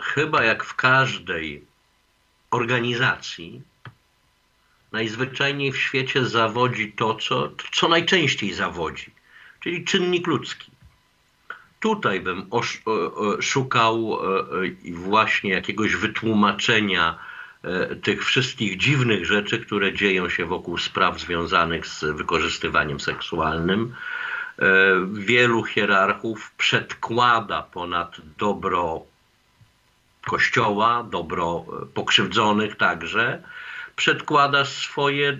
Chyba 0.00 0.44
jak 0.44 0.64
w 0.64 0.74
każdej 0.74 1.64
organizacji, 2.50 3.62
najzwyczajniej 4.92 5.72
w 5.72 5.78
świecie 5.78 6.24
zawodzi 6.24 6.92
to, 6.92 7.14
co, 7.14 7.50
co 7.72 7.88
najczęściej 7.88 8.52
zawodzi, 8.52 9.10
czyli 9.60 9.84
czynnik 9.84 10.26
ludzki. 10.26 10.75
Tutaj 11.80 12.20
bym 12.20 12.50
szukał 13.40 14.18
e, 14.84 14.92
właśnie 14.92 15.50
jakiegoś 15.50 15.96
wytłumaczenia 15.96 17.18
e, 17.62 17.96
tych 17.96 18.24
wszystkich 18.24 18.76
dziwnych 18.76 19.26
rzeczy, 19.26 19.58
które 19.58 19.92
dzieją 19.92 20.28
się 20.28 20.46
wokół 20.46 20.78
spraw 20.78 21.20
związanych 21.20 21.86
z 21.86 22.04
wykorzystywaniem 22.04 23.00
seksualnym. 23.00 23.94
E, 24.58 24.64
wielu 25.12 25.64
hierarchów 25.64 26.52
przedkłada 26.58 27.62
ponad 27.62 28.16
dobro 28.38 29.02
Kościoła, 30.26 31.06
dobro 31.10 31.64
pokrzywdzonych 31.94 32.76
także, 32.76 33.42
przedkłada 33.96 34.64
swoje 34.64 35.38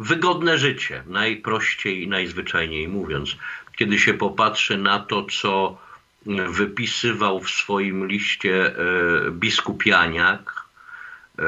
wygodne 0.00 0.58
życie, 0.58 1.02
najprościej 1.06 2.02
i 2.02 2.08
najzwyczajniej 2.08 2.88
mówiąc. 2.88 3.36
Kiedy 3.80 3.98
się 3.98 4.14
popatrzy 4.14 4.78
na 4.78 4.98
to, 4.98 5.24
co 5.24 5.78
wypisywał 6.48 7.40
w 7.40 7.50
swoim 7.50 8.06
liście 8.06 8.66
e, 8.66 9.30
biskup 9.30 9.86
Janiak, 9.86 10.64
e, 11.38 11.42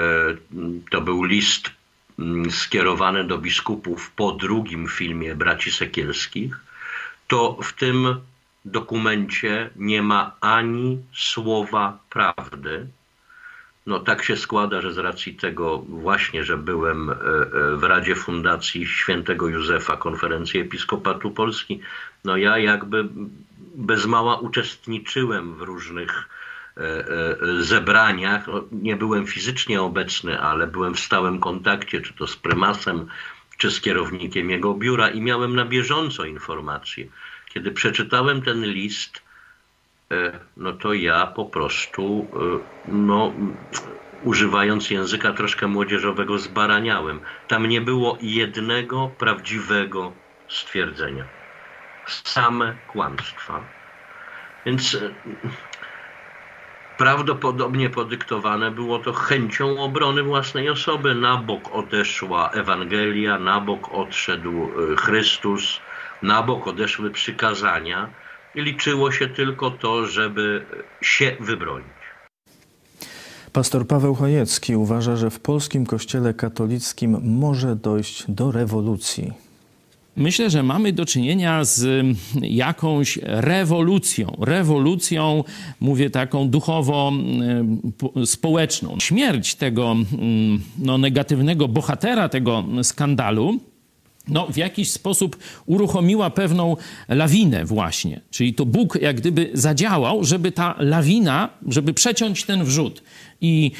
to 0.90 1.00
był 1.00 1.22
list 1.22 1.70
mm, 2.18 2.50
skierowany 2.50 3.24
do 3.24 3.38
biskupów 3.38 4.10
po 4.10 4.32
drugim 4.32 4.88
filmie 4.88 5.34
Braci 5.34 5.72
Sekielskich, 5.72 6.56
to 7.28 7.58
w 7.62 7.72
tym 7.72 8.16
dokumencie 8.64 9.70
nie 9.76 10.02
ma 10.02 10.36
ani 10.40 10.98
słowa 11.12 11.98
prawdy, 12.10 12.86
no 13.86 14.00
tak 14.00 14.24
się 14.24 14.36
składa, 14.36 14.80
że 14.80 14.92
z 14.92 14.98
racji 14.98 15.34
tego 15.34 15.78
właśnie, 15.78 16.44
że 16.44 16.56
byłem 16.56 17.10
e, 17.10 17.12
e, 17.12 17.76
w 17.76 17.82
Radzie 17.82 18.14
Fundacji 18.14 18.86
Świętego 18.86 19.48
Józefa 19.48 19.96
Konferencji 19.96 20.60
Episkopatu 20.60 21.30
Polski, 21.30 21.80
no 22.24 22.36
ja 22.36 22.58
jakby 22.58 23.08
bez 23.74 24.06
mała 24.06 24.38
uczestniczyłem 24.38 25.54
w 25.54 25.62
różnych 25.62 26.28
e, 26.76 27.04
zebraniach. 27.60 28.46
No, 28.46 28.64
nie 28.72 28.96
byłem 28.96 29.26
fizycznie 29.26 29.82
obecny, 29.82 30.40
ale 30.40 30.66
byłem 30.66 30.94
w 30.94 31.00
stałym 31.00 31.40
kontakcie, 31.40 32.00
czy 32.00 32.12
to 32.14 32.26
z 32.26 32.36
prymasem, 32.36 33.06
czy 33.58 33.70
z 33.70 33.80
kierownikiem 33.80 34.50
jego 34.50 34.74
biura 34.74 35.10
i 35.10 35.20
miałem 35.20 35.56
na 35.56 35.64
bieżąco 35.64 36.24
informacje. 36.24 37.06
Kiedy 37.54 37.70
przeczytałem 37.70 38.42
ten 38.42 38.64
list, 38.64 39.22
no 40.56 40.72
to 40.72 40.92
ja 40.92 41.26
po 41.26 41.44
prostu, 41.44 42.26
e, 42.34 42.92
no, 42.92 43.32
używając 44.24 44.90
języka 44.90 45.32
troszkę 45.32 45.66
młodzieżowego, 45.66 46.38
zbaraniałem. 46.38 47.20
Tam 47.48 47.66
nie 47.66 47.80
było 47.80 48.18
jednego 48.20 49.10
prawdziwego 49.18 50.12
stwierdzenia. 50.48 51.24
Same 52.06 52.76
kłamstwa. 52.86 53.60
Więc 54.66 54.94
e, 54.94 55.14
prawdopodobnie 56.98 57.90
podyktowane 57.90 58.70
było 58.70 58.98
to 58.98 59.12
chęcią 59.12 59.78
obrony 59.78 60.22
własnej 60.22 60.68
osoby. 60.68 61.14
Na 61.14 61.36
bok 61.36 61.74
odeszła 61.74 62.50
Ewangelia, 62.50 63.38
na 63.38 63.60
bok 63.60 63.92
odszedł 63.92 64.70
Chrystus, 64.98 65.80
na 66.22 66.42
bok 66.42 66.66
odeszły 66.66 67.10
przykazania 67.10 68.08
liczyło 68.54 69.12
się 69.12 69.28
tylko 69.28 69.70
to, 69.70 70.06
żeby 70.06 70.66
się 71.00 71.36
wybronić. 71.40 71.88
Pastor 73.52 73.86
Paweł 73.86 74.14
Chojecki 74.14 74.76
uważa, 74.76 75.16
że 75.16 75.30
w 75.30 75.40
polskim 75.40 75.86
kościele 75.86 76.34
katolickim 76.34 77.18
może 77.22 77.76
dojść 77.76 78.24
do 78.28 78.52
rewolucji. 78.52 79.32
Myślę, 80.16 80.50
że 80.50 80.62
mamy 80.62 80.92
do 80.92 81.06
czynienia 81.06 81.64
z 81.64 82.06
jakąś 82.42 83.18
rewolucją. 83.22 84.36
Rewolucją, 84.40 85.44
mówię 85.80 86.10
taką 86.10 86.48
duchowo-społeczną. 86.48 88.96
Śmierć 89.00 89.54
tego 89.54 89.96
no, 90.78 90.98
negatywnego 90.98 91.68
bohatera 91.68 92.28
tego 92.28 92.64
skandalu 92.82 93.60
no, 94.28 94.46
w 94.46 94.56
jakiś 94.56 94.90
sposób 94.90 95.36
uruchomiła 95.66 96.30
pewną 96.30 96.76
lawinę 97.08 97.64
właśnie. 97.64 98.20
Czyli 98.30 98.54
to 98.54 98.66
Bóg 98.66 98.98
jak 99.02 99.16
gdyby 99.16 99.50
zadziałał, 99.54 100.24
żeby 100.24 100.52
ta 100.52 100.74
lawina, 100.78 101.48
żeby 101.68 101.94
przeciąć 101.94 102.44
ten 102.44 102.64
wrzód. 102.64 103.02
I 103.40 103.72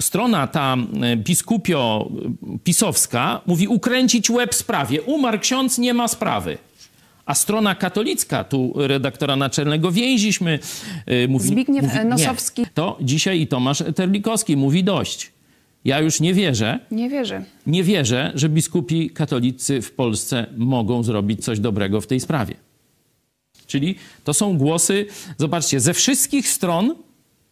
strona 0.00 0.46
ta 0.46 0.76
e, 1.02 1.16
biskupio-pisowska 1.16 3.40
mówi 3.46 3.68
ukręcić 3.68 4.30
łeb 4.30 4.54
sprawie. 4.54 5.02
Umarł 5.02 5.38
ksiądz, 5.38 5.78
nie 5.78 5.94
ma 5.94 6.08
sprawy. 6.08 6.58
A 7.26 7.34
strona 7.34 7.74
katolicka, 7.74 8.44
tu 8.44 8.72
redaktora 8.76 9.36
naczelnego 9.36 9.92
więziśmy, 9.92 10.58
yy, 11.06 11.28
mówi... 11.28 11.48
Zbigniew 11.48 11.84
mówi, 11.84 11.98
Nosowski. 12.06 12.62
Nie. 12.62 12.68
To 12.74 12.98
dzisiaj 13.00 13.40
i 13.40 13.46
Tomasz 13.46 13.82
Terlikowski 13.94 14.56
mówi 14.56 14.84
dość. 14.84 15.32
Ja 15.88 16.00
już 16.00 16.20
nie 16.20 16.34
wierzę. 16.34 16.78
Nie 16.90 17.10
wierzę. 17.10 17.44
Nie 17.66 17.84
wierzę, 17.84 18.32
że 18.34 18.48
biskupi 18.48 19.10
katolicy 19.10 19.82
w 19.82 19.92
Polsce 19.92 20.46
mogą 20.56 21.02
zrobić 21.02 21.44
coś 21.44 21.60
dobrego 21.60 22.00
w 22.00 22.06
tej 22.06 22.20
sprawie. 22.20 22.54
Czyli 23.66 23.94
to 24.24 24.34
są 24.34 24.58
głosy, 24.58 25.06
zobaczcie, 25.38 25.80
ze 25.80 25.94
wszystkich 25.94 26.48
stron 26.48 26.94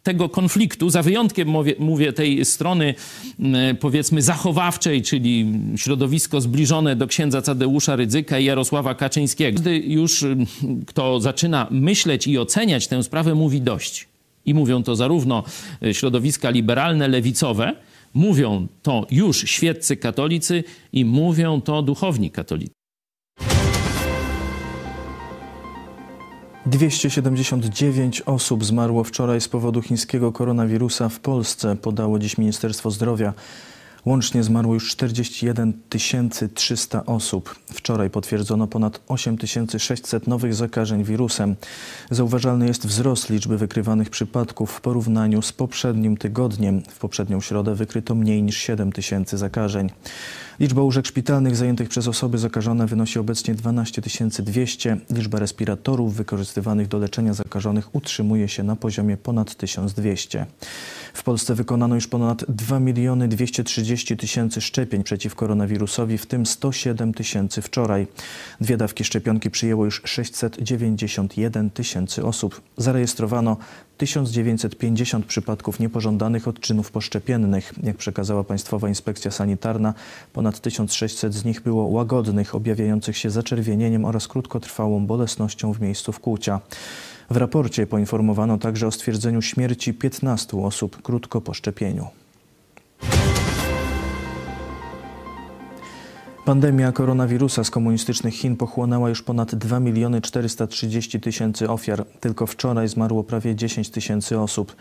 tego 0.03 0.29
konfliktu, 0.29 0.89
za 0.89 1.01
wyjątkiem 1.03 1.47
mówię, 1.47 1.73
mówię, 1.79 2.13
tej 2.13 2.45
strony 2.45 2.95
powiedzmy 3.79 4.21
zachowawczej, 4.21 5.01
czyli 5.01 5.53
środowisko 5.75 6.41
zbliżone 6.41 6.95
do 6.95 7.07
księdza 7.07 7.41
Tadeusza 7.41 7.95
Rydzyka 7.95 8.39
i 8.39 8.45
Jarosława 8.45 8.95
Kaczyńskiego. 8.95 9.59
Gdy 9.59 9.77
już 9.77 10.25
kto 10.87 11.19
zaczyna 11.19 11.67
myśleć 11.71 12.27
i 12.27 12.37
oceniać 12.37 12.87
tę 12.87 13.03
sprawę, 13.03 13.35
mówi 13.35 13.61
dość. 13.61 14.07
I 14.45 14.53
mówią 14.53 14.83
to 14.83 14.95
zarówno 14.95 15.43
środowiska 15.91 16.49
liberalne, 16.49 17.07
lewicowe, 17.07 17.73
Mówią 18.17 18.67
to 18.81 19.05
już 19.11 19.49
świeccy 19.49 19.97
katolicy 19.97 20.63
i 20.91 21.05
mówią 21.05 21.61
to 21.61 21.81
duchowni 21.81 22.31
katolicy. 22.31 22.73
279 26.65 28.21
osób 28.21 28.65
zmarło 28.65 29.03
wczoraj 29.03 29.41
z 29.41 29.47
powodu 29.47 29.81
chińskiego 29.81 30.31
koronawirusa 30.31 31.09
w 31.09 31.19
Polsce, 31.19 31.75
podało 31.75 32.19
dziś 32.19 32.37
Ministerstwo 32.37 32.91
Zdrowia. 32.91 33.33
Łącznie 34.07 34.43
zmarło 34.43 34.73
już 34.73 34.89
41 34.89 35.73
300 36.53 37.05
osób. 37.05 37.55
Wczoraj 37.73 38.09
potwierdzono 38.09 38.67
ponad 38.67 39.01
8600 39.07 40.27
nowych 40.27 40.53
zakażeń 40.53 41.03
wirusem. 41.03 41.55
Zauważalny 42.11 42.67
jest 42.67 42.87
wzrost 42.87 43.29
liczby 43.29 43.57
wykrywanych 43.57 44.09
przypadków 44.09 44.71
w 44.71 44.81
porównaniu 44.81 45.41
z 45.41 45.51
poprzednim 45.51 46.17
tygodniem. 46.17 46.83
W 46.89 46.99
poprzednią 46.99 47.41
środę 47.41 47.75
wykryto 47.75 48.15
mniej 48.15 48.43
niż 48.43 48.57
7 48.57 48.91
tysięcy 48.91 49.37
zakażeń. 49.37 49.89
Liczba 50.59 50.81
łóżek 50.81 51.07
szpitalnych 51.07 51.55
zajętych 51.55 51.89
przez 51.89 52.07
osoby 52.07 52.37
zakażone 52.37 52.87
wynosi 52.87 53.19
obecnie 53.19 53.55
12 53.55 54.01
200. 54.39 54.97
Liczba 55.09 55.39
respiratorów 55.39 56.15
wykorzystywanych 56.15 56.87
do 56.87 56.97
leczenia 56.97 57.33
zakażonych 57.33 57.95
utrzymuje 57.95 58.47
się 58.47 58.63
na 58.63 58.75
poziomie 58.75 59.17
ponad 59.17 59.55
1200. 59.55 60.45
W 61.13 61.23
Polsce 61.23 61.55
wykonano 61.55 61.95
już 61.95 62.07
ponad 62.07 62.45
2 62.49 62.79
miliony 62.79 63.27
230 63.27 64.17
tysięcy 64.17 64.61
szczepień 64.61 65.03
przeciw 65.03 65.35
koronawirusowi, 65.35 66.17
w 66.17 66.25
tym 66.25 66.45
107 66.45 67.13
tysięcy 67.13 67.61
wczoraj. 67.61 68.07
Dwie 68.61 68.77
dawki 68.77 69.03
szczepionki 69.03 69.51
przyjęło 69.51 69.85
już 69.85 70.01
691 70.05 71.69
tysięcy 71.69 72.25
osób. 72.25 72.61
Zarejestrowano 72.77 73.57
1950 73.97 75.25
przypadków 75.25 75.79
niepożądanych 75.79 76.47
odczynów 76.47 76.91
poszczepiennych. 76.91 77.73
Jak 77.83 77.97
przekazała 77.97 78.43
Państwowa 78.43 78.89
Inspekcja 78.89 79.31
Sanitarna, 79.31 79.93
ponad 80.33 80.59
1600 80.59 81.33
z 81.33 81.45
nich 81.45 81.61
było 81.61 81.83
łagodnych, 81.83 82.55
objawiających 82.55 83.17
się 83.17 83.29
zaczerwienieniem 83.29 84.05
oraz 84.05 84.27
krótkotrwałą 84.27 85.05
bolesnością 85.05 85.73
w 85.73 85.81
miejscu 85.81 86.11
wkłucia. 86.11 86.59
W 87.29 87.37
raporcie 87.37 87.87
poinformowano 87.87 88.57
także 88.57 88.87
o 88.87 88.91
stwierdzeniu 88.91 89.41
śmierci 89.41 89.93
15 89.93 90.57
osób 90.57 91.01
krótko 91.01 91.41
po 91.41 91.53
szczepieniu. 91.53 92.07
Pandemia 96.47 96.91
koronawirusa 96.91 97.63
z 97.63 97.71
komunistycznych 97.71 98.33
Chin 98.33 98.55
pochłonęła 98.55 99.09
już 99.09 99.23
ponad 99.23 99.55
2 99.55 99.79
miliony 99.79 100.21
430 100.21 101.19
tysięcy 101.19 101.69
ofiar. 101.69 102.05
Tylko 102.19 102.47
wczoraj 102.47 102.87
zmarło 102.87 103.23
prawie 103.23 103.55
10 103.55 103.89
tysięcy 103.89 104.39
osób. 104.39 104.75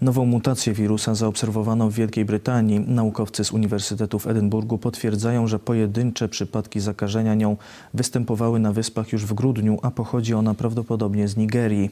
Nową 0.00 0.26
mutację 0.26 0.72
wirusa 0.72 1.14
zaobserwowano 1.14 1.90
w 1.90 1.94
Wielkiej 1.94 2.24
Brytanii. 2.24 2.80
Naukowcy 2.80 3.44
z 3.44 3.52
Uniwersytetu 3.52 4.18
w 4.18 4.26
Edynburgu 4.26 4.78
potwierdzają, 4.78 5.46
że 5.46 5.58
pojedyncze 5.58 6.28
przypadki 6.28 6.80
zakażenia 6.80 7.34
nią 7.34 7.56
występowały 7.94 8.60
na 8.60 8.72
wyspach 8.72 9.12
już 9.12 9.26
w 9.26 9.34
grudniu, 9.34 9.78
a 9.82 9.90
pochodzi 9.90 10.34
ona 10.34 10.54
prawdopodobnie 10.54 11.28
z 11.28 11.36
Nigerii. 11.36 11.90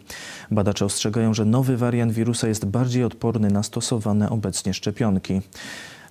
Badacze 0.50 0.85
ostrzegają, 0.85 1.35
że 1.35 1.45
nowy 1.45 1.77
wariant 1.77 2.12
wirusa 2.12 2.49
jest 2.49 2.67
bardziej 2.67 3.05
odporny 3.05 3.50
na 3.50 3.62
stosowane 3.62 4.31
obecnie 4.31 4.75
szczepionki. 4.75 5.41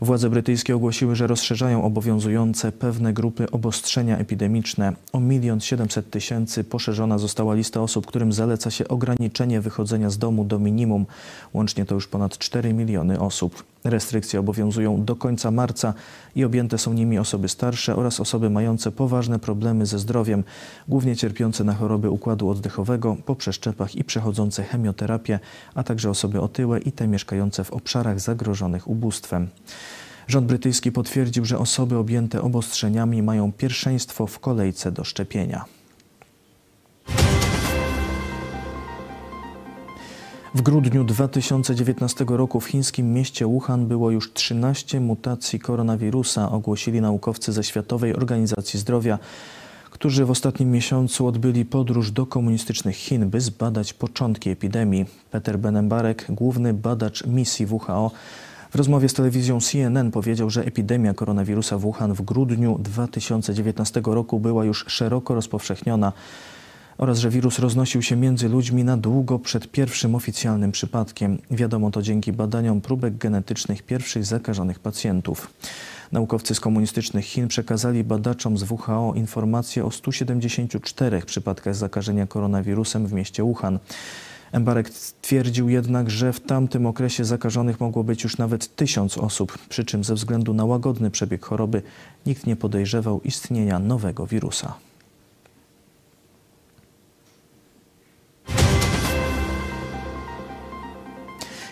Władze 0.02 0.30
brytyjskie 0.30 0.76
ogłosiły, 0.76 1.16
że 1.16 1.28
rozszerzają 1.28 1.84
obowiązujące 1.84 2.72
pewne 2.72 3.14
grupy 3.14 3.52
obostrzenia 3.52 4.18
epidemiczne. 4.18 4.94
O 5.14 5.20
milion 5.20 5.60
siedemset 5.60 6.10
tysięcy 6.10 6.64
poszerzona 6.64 7.18
została 7.18 7.54
lista 7.56 7.82
osób, 7.82 8.06
którym 8.06 8.34
zaleca 8.34 8.72
się 8.72 8.88
ograniczenie 8.88 9.62
wychodzenia 9.62 10.10
z 10.10 10.18
domu 10.18 10.46
do 10.46 10.60
minimum. 10.60 11.06
Łącznie 11.54 11.86
to 11.86 11.96
już 11.96 12.08
ponad 12.08 12.38
4 12.38 12.74
miliony 12.74 13.20
osób. 13.20 13.64
Restrykcje 13.84 14.40
obowiązują 14.40 15.06
do 15.06 15.16
końca 15.16 15.52
marca 15.52 15.94
i 16.36 16.44
objęte 16.44 16.78
są 16.78 16.94
nimi 16.94 17.20
osoby 17.20 17.50
starsze 17.50 17.96
oraz 17.96 18.20
osoby 18.20 18.50
mające 18.50 18.92
poważne 18.92 19.40
problemy 19.40 19.86
ze 19.86 20.00
zdrowiem, 20.00 20.44
głównie 20.88 21.16
cierpiące 21.16 21.64
na 21.64 21.74
choroby 21.74 22.10
układu 22.10 22.50
oddechowego, 22.50 23.18
po 23.26 23.36
przeszczepach 23.36 23.96
i 23.96 24.04
przechodzące 24.04 24.64
chemioterapię, 24.64 25.40
a 25.76 25.84
także 25.84 26.10
osoby 26.10 26.42
otyłe 26.42 26.80
i 26.80 26.92
te 26.92 27.08
mieszkające 27.08 27.64
w 27.64 27.72
obszarach 27.74 28.20
zagrożonych 28.20 28.88
ubóstwem. 28.88 29.48
Rząd 30.28 30.48
brytyjski 30.48 30.92
potwierdził, 30.92 31.46
że 31.46 31.60
osoby 31.60 31.98
objęte 31.98 32.42
obostrzeniami 32.42 33.24
mają 33.24 33.52
pierwszeństwo 33.52 34.28
w 34.28 34.40
kolejce 34.40 34.92
do 34.92 35.04
szczepienia. 35.04 35.79
W 40.56 40.62
grudniu 40.62 41.04
2019 41.04 42.26
roku 42.28 42.60
w 42.60 42.66
chińskim 42.66 43.14
mieście 43.14 43.46
Wuhan 43.46 43.88
było 43.88 44.12
już 44.12 44.34
13 44.34 45.00
mutacji 45.00 45.60
koronawirusa, 45.60 46.52
ogłosili 46.52 47.02
naukowcy 47.02 47.52
ze 47.52 47.64
Światowej 47.64 48.16
Organizacji 48.16 48.80
Zdrowia, 48.80 49.20
którzy 49.90 50.26
w 50.26 50.32
ostatnim 50.32 50.72
miesiącu 50.72 51.28
odbyli 51.28 51.66
podróż 51.66 52.12
do 52.12 52.26
komunistycznych 52.26 52.96
Chin, 52.96 53.30
by 53.30 53.42
zbadać 53.42 53.94
początki 53.94 54.50
epidemii. 54.50 55.06
Peter 55.32 55.60
Benembarek, 55.60 56.26
główny 56.30 56.74
badacz 56.74 57.26
misji 57.26 57.66
WHO, 57.66 58.12
w 58.70 58.76
rozmowie 58.76 59.10
z 59.10 59.14
telewizją 59.14 59.62
CNN 59.62 60.12
powiedział, 60.12 60.50
że 60.50 60.66
epidemia 60.66 61.14
koronawirusa 61.14 61.78
w 61.78 61.82
Wuhan 61.82 62.14
w 62.14 62.22
grudniu 62.22 62.78
2019 62.80 64.02
roku 64.06 64.40
była 64.40 64.66
już 64.66 64.86
szeroko 64.88 65.36
rozpowszechniona 65.36 66.14
oraz 67.00 67.20
że 67.20 67.30
wirus 67.30 67.60
roznosił 67.60 68.02
się 68.02 68.16
między 68.16 68.50
ludźmi 68.50 68.84
na 68.84 68.98
długo 68.98 69.40
przed 69.40 69.72
pierwszym 69.72 70.16
oficjalnym 70.16 70.72
przypadkiem. 70.72 71.38
Wiadomo 71.52 71.92
to 71.92 72.02
dzięki 72.02 72.34
badaniom 72.34 72.82
próbek 72.82 73.18
genetycznych 73.18 73.84
pierwszych 73.84 74.26
zakażonych 74.26 74.80
pacjentów. 74.80 75.54
Naukowcy 76.12 76.56
z 76.56 76.60
komunistycznych 76.60 77.26
Chin 77.26 77.48
przekazali 77.48 78.04
badaczom 78.04 78.58
z 78.58 78.72
WHO 78.72 79.14
informacje 79.16 79.86
o 79.86 79.92
174 79.92 81.22
przypadkach 81.22 81.76
zakażenia 81.76 82.28
koronawirusem 82.28 83.08
w 83.08 83.14
mieście 83.14 83.44
Wuhan. 83.44 83.80
Embarek 84.52 84.90
twierdził 85.22 85.70
jednak, 85.70 86.10
że 86.10 86.34
w 86.34 86.40
tamtym 86.40 86.86
okresie 86.86 87.26
zakażonych 87.26 87.80
mogło 87.80 88.04
być 88.04 88.24
już 88.24 88.38
nawet 88.38 88.76
tysiąc 88.76 89.18
osób, 89.18 89.58
przy 89.70 89.86
czym 89.86 90.04
ze 90.04 90.16
względu 90.16 90.54
na 90.54 90.66
łagodny 90.66 91.12
przebieg 91.12 91.46
choroby 91.46 91.82
nikt 92.26 92.48
nie 92.48 92.56
podejrzewał 92.56 93.22
istnienia 93.22 93.80
nowego 93.80 94.28
wirusa. 94.28 94.89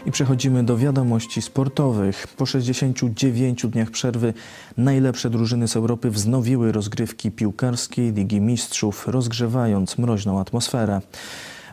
I 0.07 0.11
przechodzimy 0.11 0.63
do 0.63 0.77
wiadomości 0.77 1.41
sportowych. 1.41 2.27
Po 2.37 2.45
69 2.45 3.65
dniach 3.65 3.91
przerwy 3.91 4.33
najlepsze 4.77 5.29
drużyny 5.29 5.67
z 5.67 5.75
Europy 5.75 6.11
wznowiły 6.11 6.71
rozgrywki 6.71 7.31
piłkarskiej 7.31 8.13
Ligi 8.13 8.41
Mistrzów, 8.41 9.07
rozgrzewając 9.07 9.97
mroźną 9.97 10.39
atmosferę. 10.39 11.01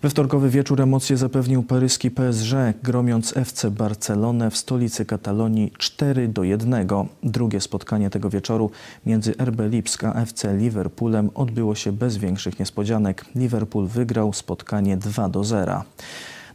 We 0.03 0.11
wtorkowy 0.11 0.51
wieczór 0.51 0.81
emocje 0.81 1.16
zapewnił 1.16 1.62
paryski 1.62 2.11
PSG, 2.11 2.55
gromiąc 2.83 3.37
FC 3.37 3.70
Barcelonę 3.70 4.51
w 4.51 4.57
stolicy 4.57 5.05
Katalonii 5.05 5.73
4 5.79 6.29
do 6.29 6.44
1. 6.44 6.88
Drugie 7.23 7.61
spotkanie 7.61 8.11
tego 8.11 8.31
wieczoru 8.31 8.70
między 9.07 9.35
RB 9.38 9.61
Lipsk 9.70 10.05
a 10.05 10.12
FC 10.12 10.57
Liverpoolem 10.57 11.31
odbyło 11.35 11.75
się 11.75 11.92
bez 11.92 12.16
większych 12.16 12.59
niespodzianek. 12.59 13.25
Liverpool 13.35 13.87
wygrał 13.87 14.33
spotkanie 14.33 14.97
2 14.97 15.29
do 15.29 15.44
0. 15.44 15.85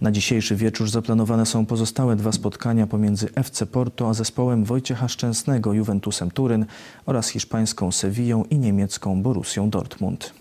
Na 0.01 0.11
dzisiejszy 0.11 0.55
wieczór 0.55 0.89
zaplanowane 0.89 1.45
są 1.45 1.65
pozostałe 1.65 2.15
dwa 2.15 2.31
spotkania 2.31 2.87
pomiędzy 2.87 3.29
FC 3.35 3.65
Porto 3.65 4.09
a 4.09 4.13
zespołem 4.13 4.63
Wojciecha 4.63 5.07
Szczęsnego 5.07 5.73
Juventusem 5.73 6.31
Turyn 6.31 6.65
oraz 7.05 7.29
hiszpańską 7.29 7.91
Sewillą 7.91 8.43
i 8.43 8.57
niemiecką 8.57 9.23
Borussią 9.23 9.69
Dortmund. 9.69 10.33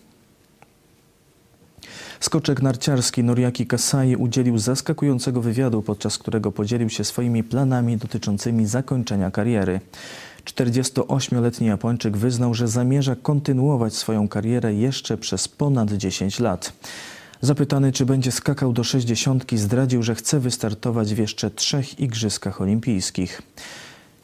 Skoczek 2.20 2.62
narciarski 2.62 3.24
Noriaki 3.24 3.66
Kasai 3.66 4.16
udzielił 4.16 4.58
zaskakującego 4.58 5.40
wywiadu, 5.40 5.82
podczas 5.82 6.18
którego 6.18 6.52
podzielił 6.52 6.90
się 6.90 7.04
swoimi 7.04 7.44
planami 7.44 7.96
dotyczącymi 7.96 8.66
zakończenia 8.66 9.30
kariery. 9.30 9.80
48-letni 10.44 11.66
Japończyk 11.66 12.16
wyznał, 12.16 12.54
że 12.54 12.68
zamierza 12.68 13.16
kontynuować 13.16 13.94
swoją 13.94 14.28
karierę 14.28 14.74
jeszcze 14.74 15.16
przez 15.16 15.48
ponad 15.48 15.92
10 15.92 16.40
lat. 16.40 16.72
Zapytany, 17.40 17.92
czy 17.92 18.06
będzie 18.06 18.32
skakał 18.32 18.72
do 18.72 18.84
60, 18.84 19.44
zdradził, 19.56 20.02
że 20.02 20.14
chce 20.14 20.40
wystartować 20.40 21.14
w 21.14 21.18
jeszcze 21.18 21.50
trzech 21.50 22.00
Igrzyskach 22.00 22.60
Olimpijskich. 22.60 23.42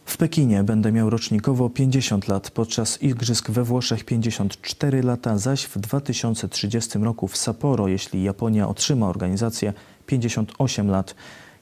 W 0.05 0.16
Pekinie 0.16 0.64
będę 0.64 0.92
miał 0.92 1.11
rocznikowo 1.11 1.70
50 1.70 2.29
lat, 2.29 2.50
podczas 2.50 3.03
Igrzysk 3.03 3.50
we 3.50 3.64
Włoszech 3.64 4.05
54 4.05 5.03
lata, 5.03 5.38
zaś 5.38 5.64
w 5.64 5.79
2030 5.79 6.98
roku 6.98 7.29
w 7.29 7.37
Sapporo, 7.37 7.88
jeśli 7.88 8.22
Japonia 8.22 8.68
otrzyma 8.68 9.09
organizację, 9.09 9.72
58 10.07 10.90
lat. 10.90 11.14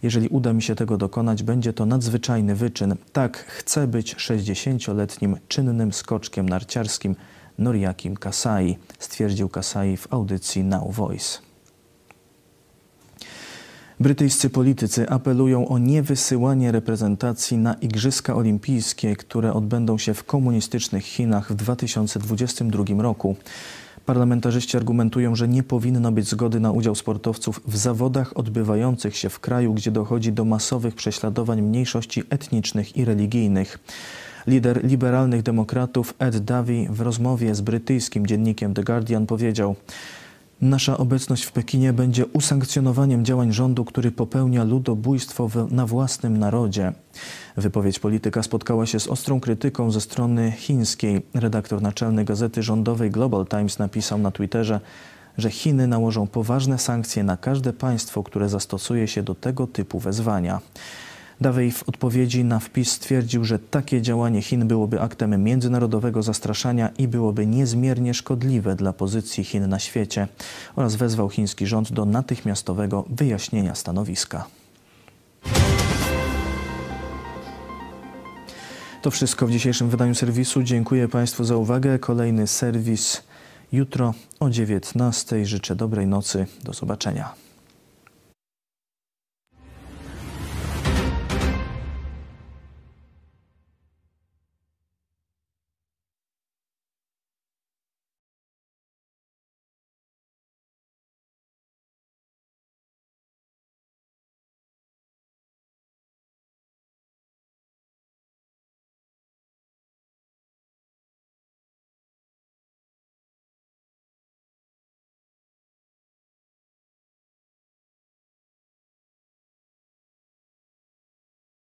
Jeżeli 0.02 0.28
uda 0.28 0.52
mi 0.52 0.62
się 0.62 0.74
tego 0.74 0.98
dokonać, 0.98 1.42
będzie 1.42 1.72
to 1.72 1.86
nadzwyczajny 1.86 2.54
wyczyn. 2.54 2.96
Tak, 3.12 3.36
chcę 3.36 3.86
być 3.86 4.16
60-letnim 4.16 5.36
czynnym 5.48 5.92
skoczkiem 5.92 6.48
narciarskim 6.48 7.16
Noriakim 7.58 8.16
Kasai, 8.16 8.78
stwierdził 8.98 9.48
Kasai 9.48 9.96
w 9.96 10.12
audycji 10.12 10.64
Now 10.64 10.94
Voice. 10.94 11.38
Brytyjscy 14.00 14.50
politycy 14.50 15.08
apelują 15.08 15.68
o 15.68 15.78
niewysyłanie 15.78 16.72
reprezentacji 16.72 17.58
na 17.58 17.74
Igrzyska 17.74 18.34
Olimpijskie, 18.36 19.16
które 19.16 19.52
odbędą 19.52 19.98
się 19.98 20.14
w 20.14 20.24
komunistycznych 20.24 21.04
Chinach 21.04 21.52
w 21.52 21.54
2022 21.54 23.02
roku. 23.02 23.36
Parlamentarzyści 24.06 24.76
argumentują, 24.76 25.34
że 25.34 25.48
nie 25.48 25.62
powinno 25.62 26.12
być 26.12 26.28
zgody 26.28 26.60
na 26.60 26.72
udział 26.72 26.94
sportowców 26.94 27.60
w 27.66 27.76
zawodach 27.76 28.36
odbywających 28.36 29.16
się 29.16 29.28
w 29.28 29.40
kraju, 29.40 29.74
gdzie 29.74 29.90
dochodzi 29.90 30.32
do 30.32 30.44
masowych 30.44 30.94
prześladowań 30.94 31.62
mniejszości 31.62 32.22
etnicznych 32.30 32.96
i 32.96 33.04
religijnych. 33.04 33.78
Lider 34.46 34.84
liberalnych 34.84 35.42
demokratów 35.42 36.14
Ed 36.18 36.38
Davey 36.38 36.86
w 36.90 37.00
rozmowie 37.00 37.54
z 37.54 37.60
brytyjskim 37.60 38.26
dziennikiem 38.26 38.74
The 38.74 38.84
Guardian 38.84 39.26
powiedział: 39.26 39.76
Nasza 40.60 40.98
obecność 40.98 41.44
w 41.44 41.52
Pekinie 41.52 41.92
będzie 41.92 42.26
usankcjonowaniem 42.26 43.24
działań 43.24 43.52
rządu, 43.52 43.84
który 43.84 44.10
popełnia 44.10 44.64
ludobójstwo 44.64 45.48
na 45.70 45.86
własnym 45.86 46.38
narodzie. 46.38 46.92
Wypowiedź 47.56 47.98
polityka 47.98 48.42
spotkała 48.42 48.86
się 48.86 49.00
z 49.00 49.08
ostrą 49.08 49.40
krytyką 49.40 49.90
ze 49.90 50.00
strony 50.00 50.52
chińskiej. 50.52 51.22
Redaktor 51.34 51.82
naczelny 51.82 52.24
gazety 52.24 52.62
rządowej 52.62 53.10
Global 53.10 53.46
Times 53.46 53.78
napisał 53.78 54.18
na 54.18 54.30
Twitterze, 54.30 54.80
że 55.38 55.50
Chiny 55.50 55.86
nałożą 55.86 56.26
poważne 56.26 56.78
sankcje 56.78 57.24
na 57.24 57.36
każde 57.36 57.72
państwo, 57.72 58.22
które 58.22 58.48
zastosuje 58.48 59.08
się 59.08 59.22
do 59.22 59.34
tego 59.34 59.66
typu 59.66 59.98
wezwania. 59.98 60.60
Dawej 61.42 61.72
w 61.72 61.88
odpowiedzi 61.88 62.44
na 62.44 62.58
wpis 62.58 62.92
stwierdził, 62.92 63.44
że 63.44 63.58
takie 63.58 64.02
działanie 64.02 64.42
Chin 64.42 64.68
byłoby 64.68 65.00
aktem 65.00 65.42
międzynarodowego 65.42 66.22
zastraszania 66.22 66.90
i 66.98 67.08
byłoby 67.08 67.46
niezmiernie 67.46 68.14
szkodliwe 68.14 68.76
dla 68.76 68.92
pozycji 68.92 69.44
Chin 69.44 69.68
na 69.68 69.78
świecie 69.78 70.28
oraz 70.76 70.96
wezwał 70.96 71.30
chiński 71.30 71.66
rząd 71.66 71.92
do 71.92 72.04
natychmiastowego 72.04 73.04
wyjaśnienia 73.10 73.74
stanowiska. 73.74 74.46
To 79.02 79.10
wszystko 79.10 79.46
w 79.46 79.50
dzisiejszym 79.50 79.88
wydaniu 79.88 80.14
serwisu. 80.14 80.62
Dziękuję 80.62 81.08
Państwu 81.08 81.44
za 81.44 81.56
uwagę. 81.56 81.98
Kolejny 81.98 82.46
serwis 82.46 83.22
jutro 83.72 84.14
o 84.40 84.46
19:00. 84.46 85.44
Życzę 85.44 85.76
dobrej 85.76 86.06
nocy. 86.06 86.46
Do 86.64 86.72
zobaczenia. 86.72 87.51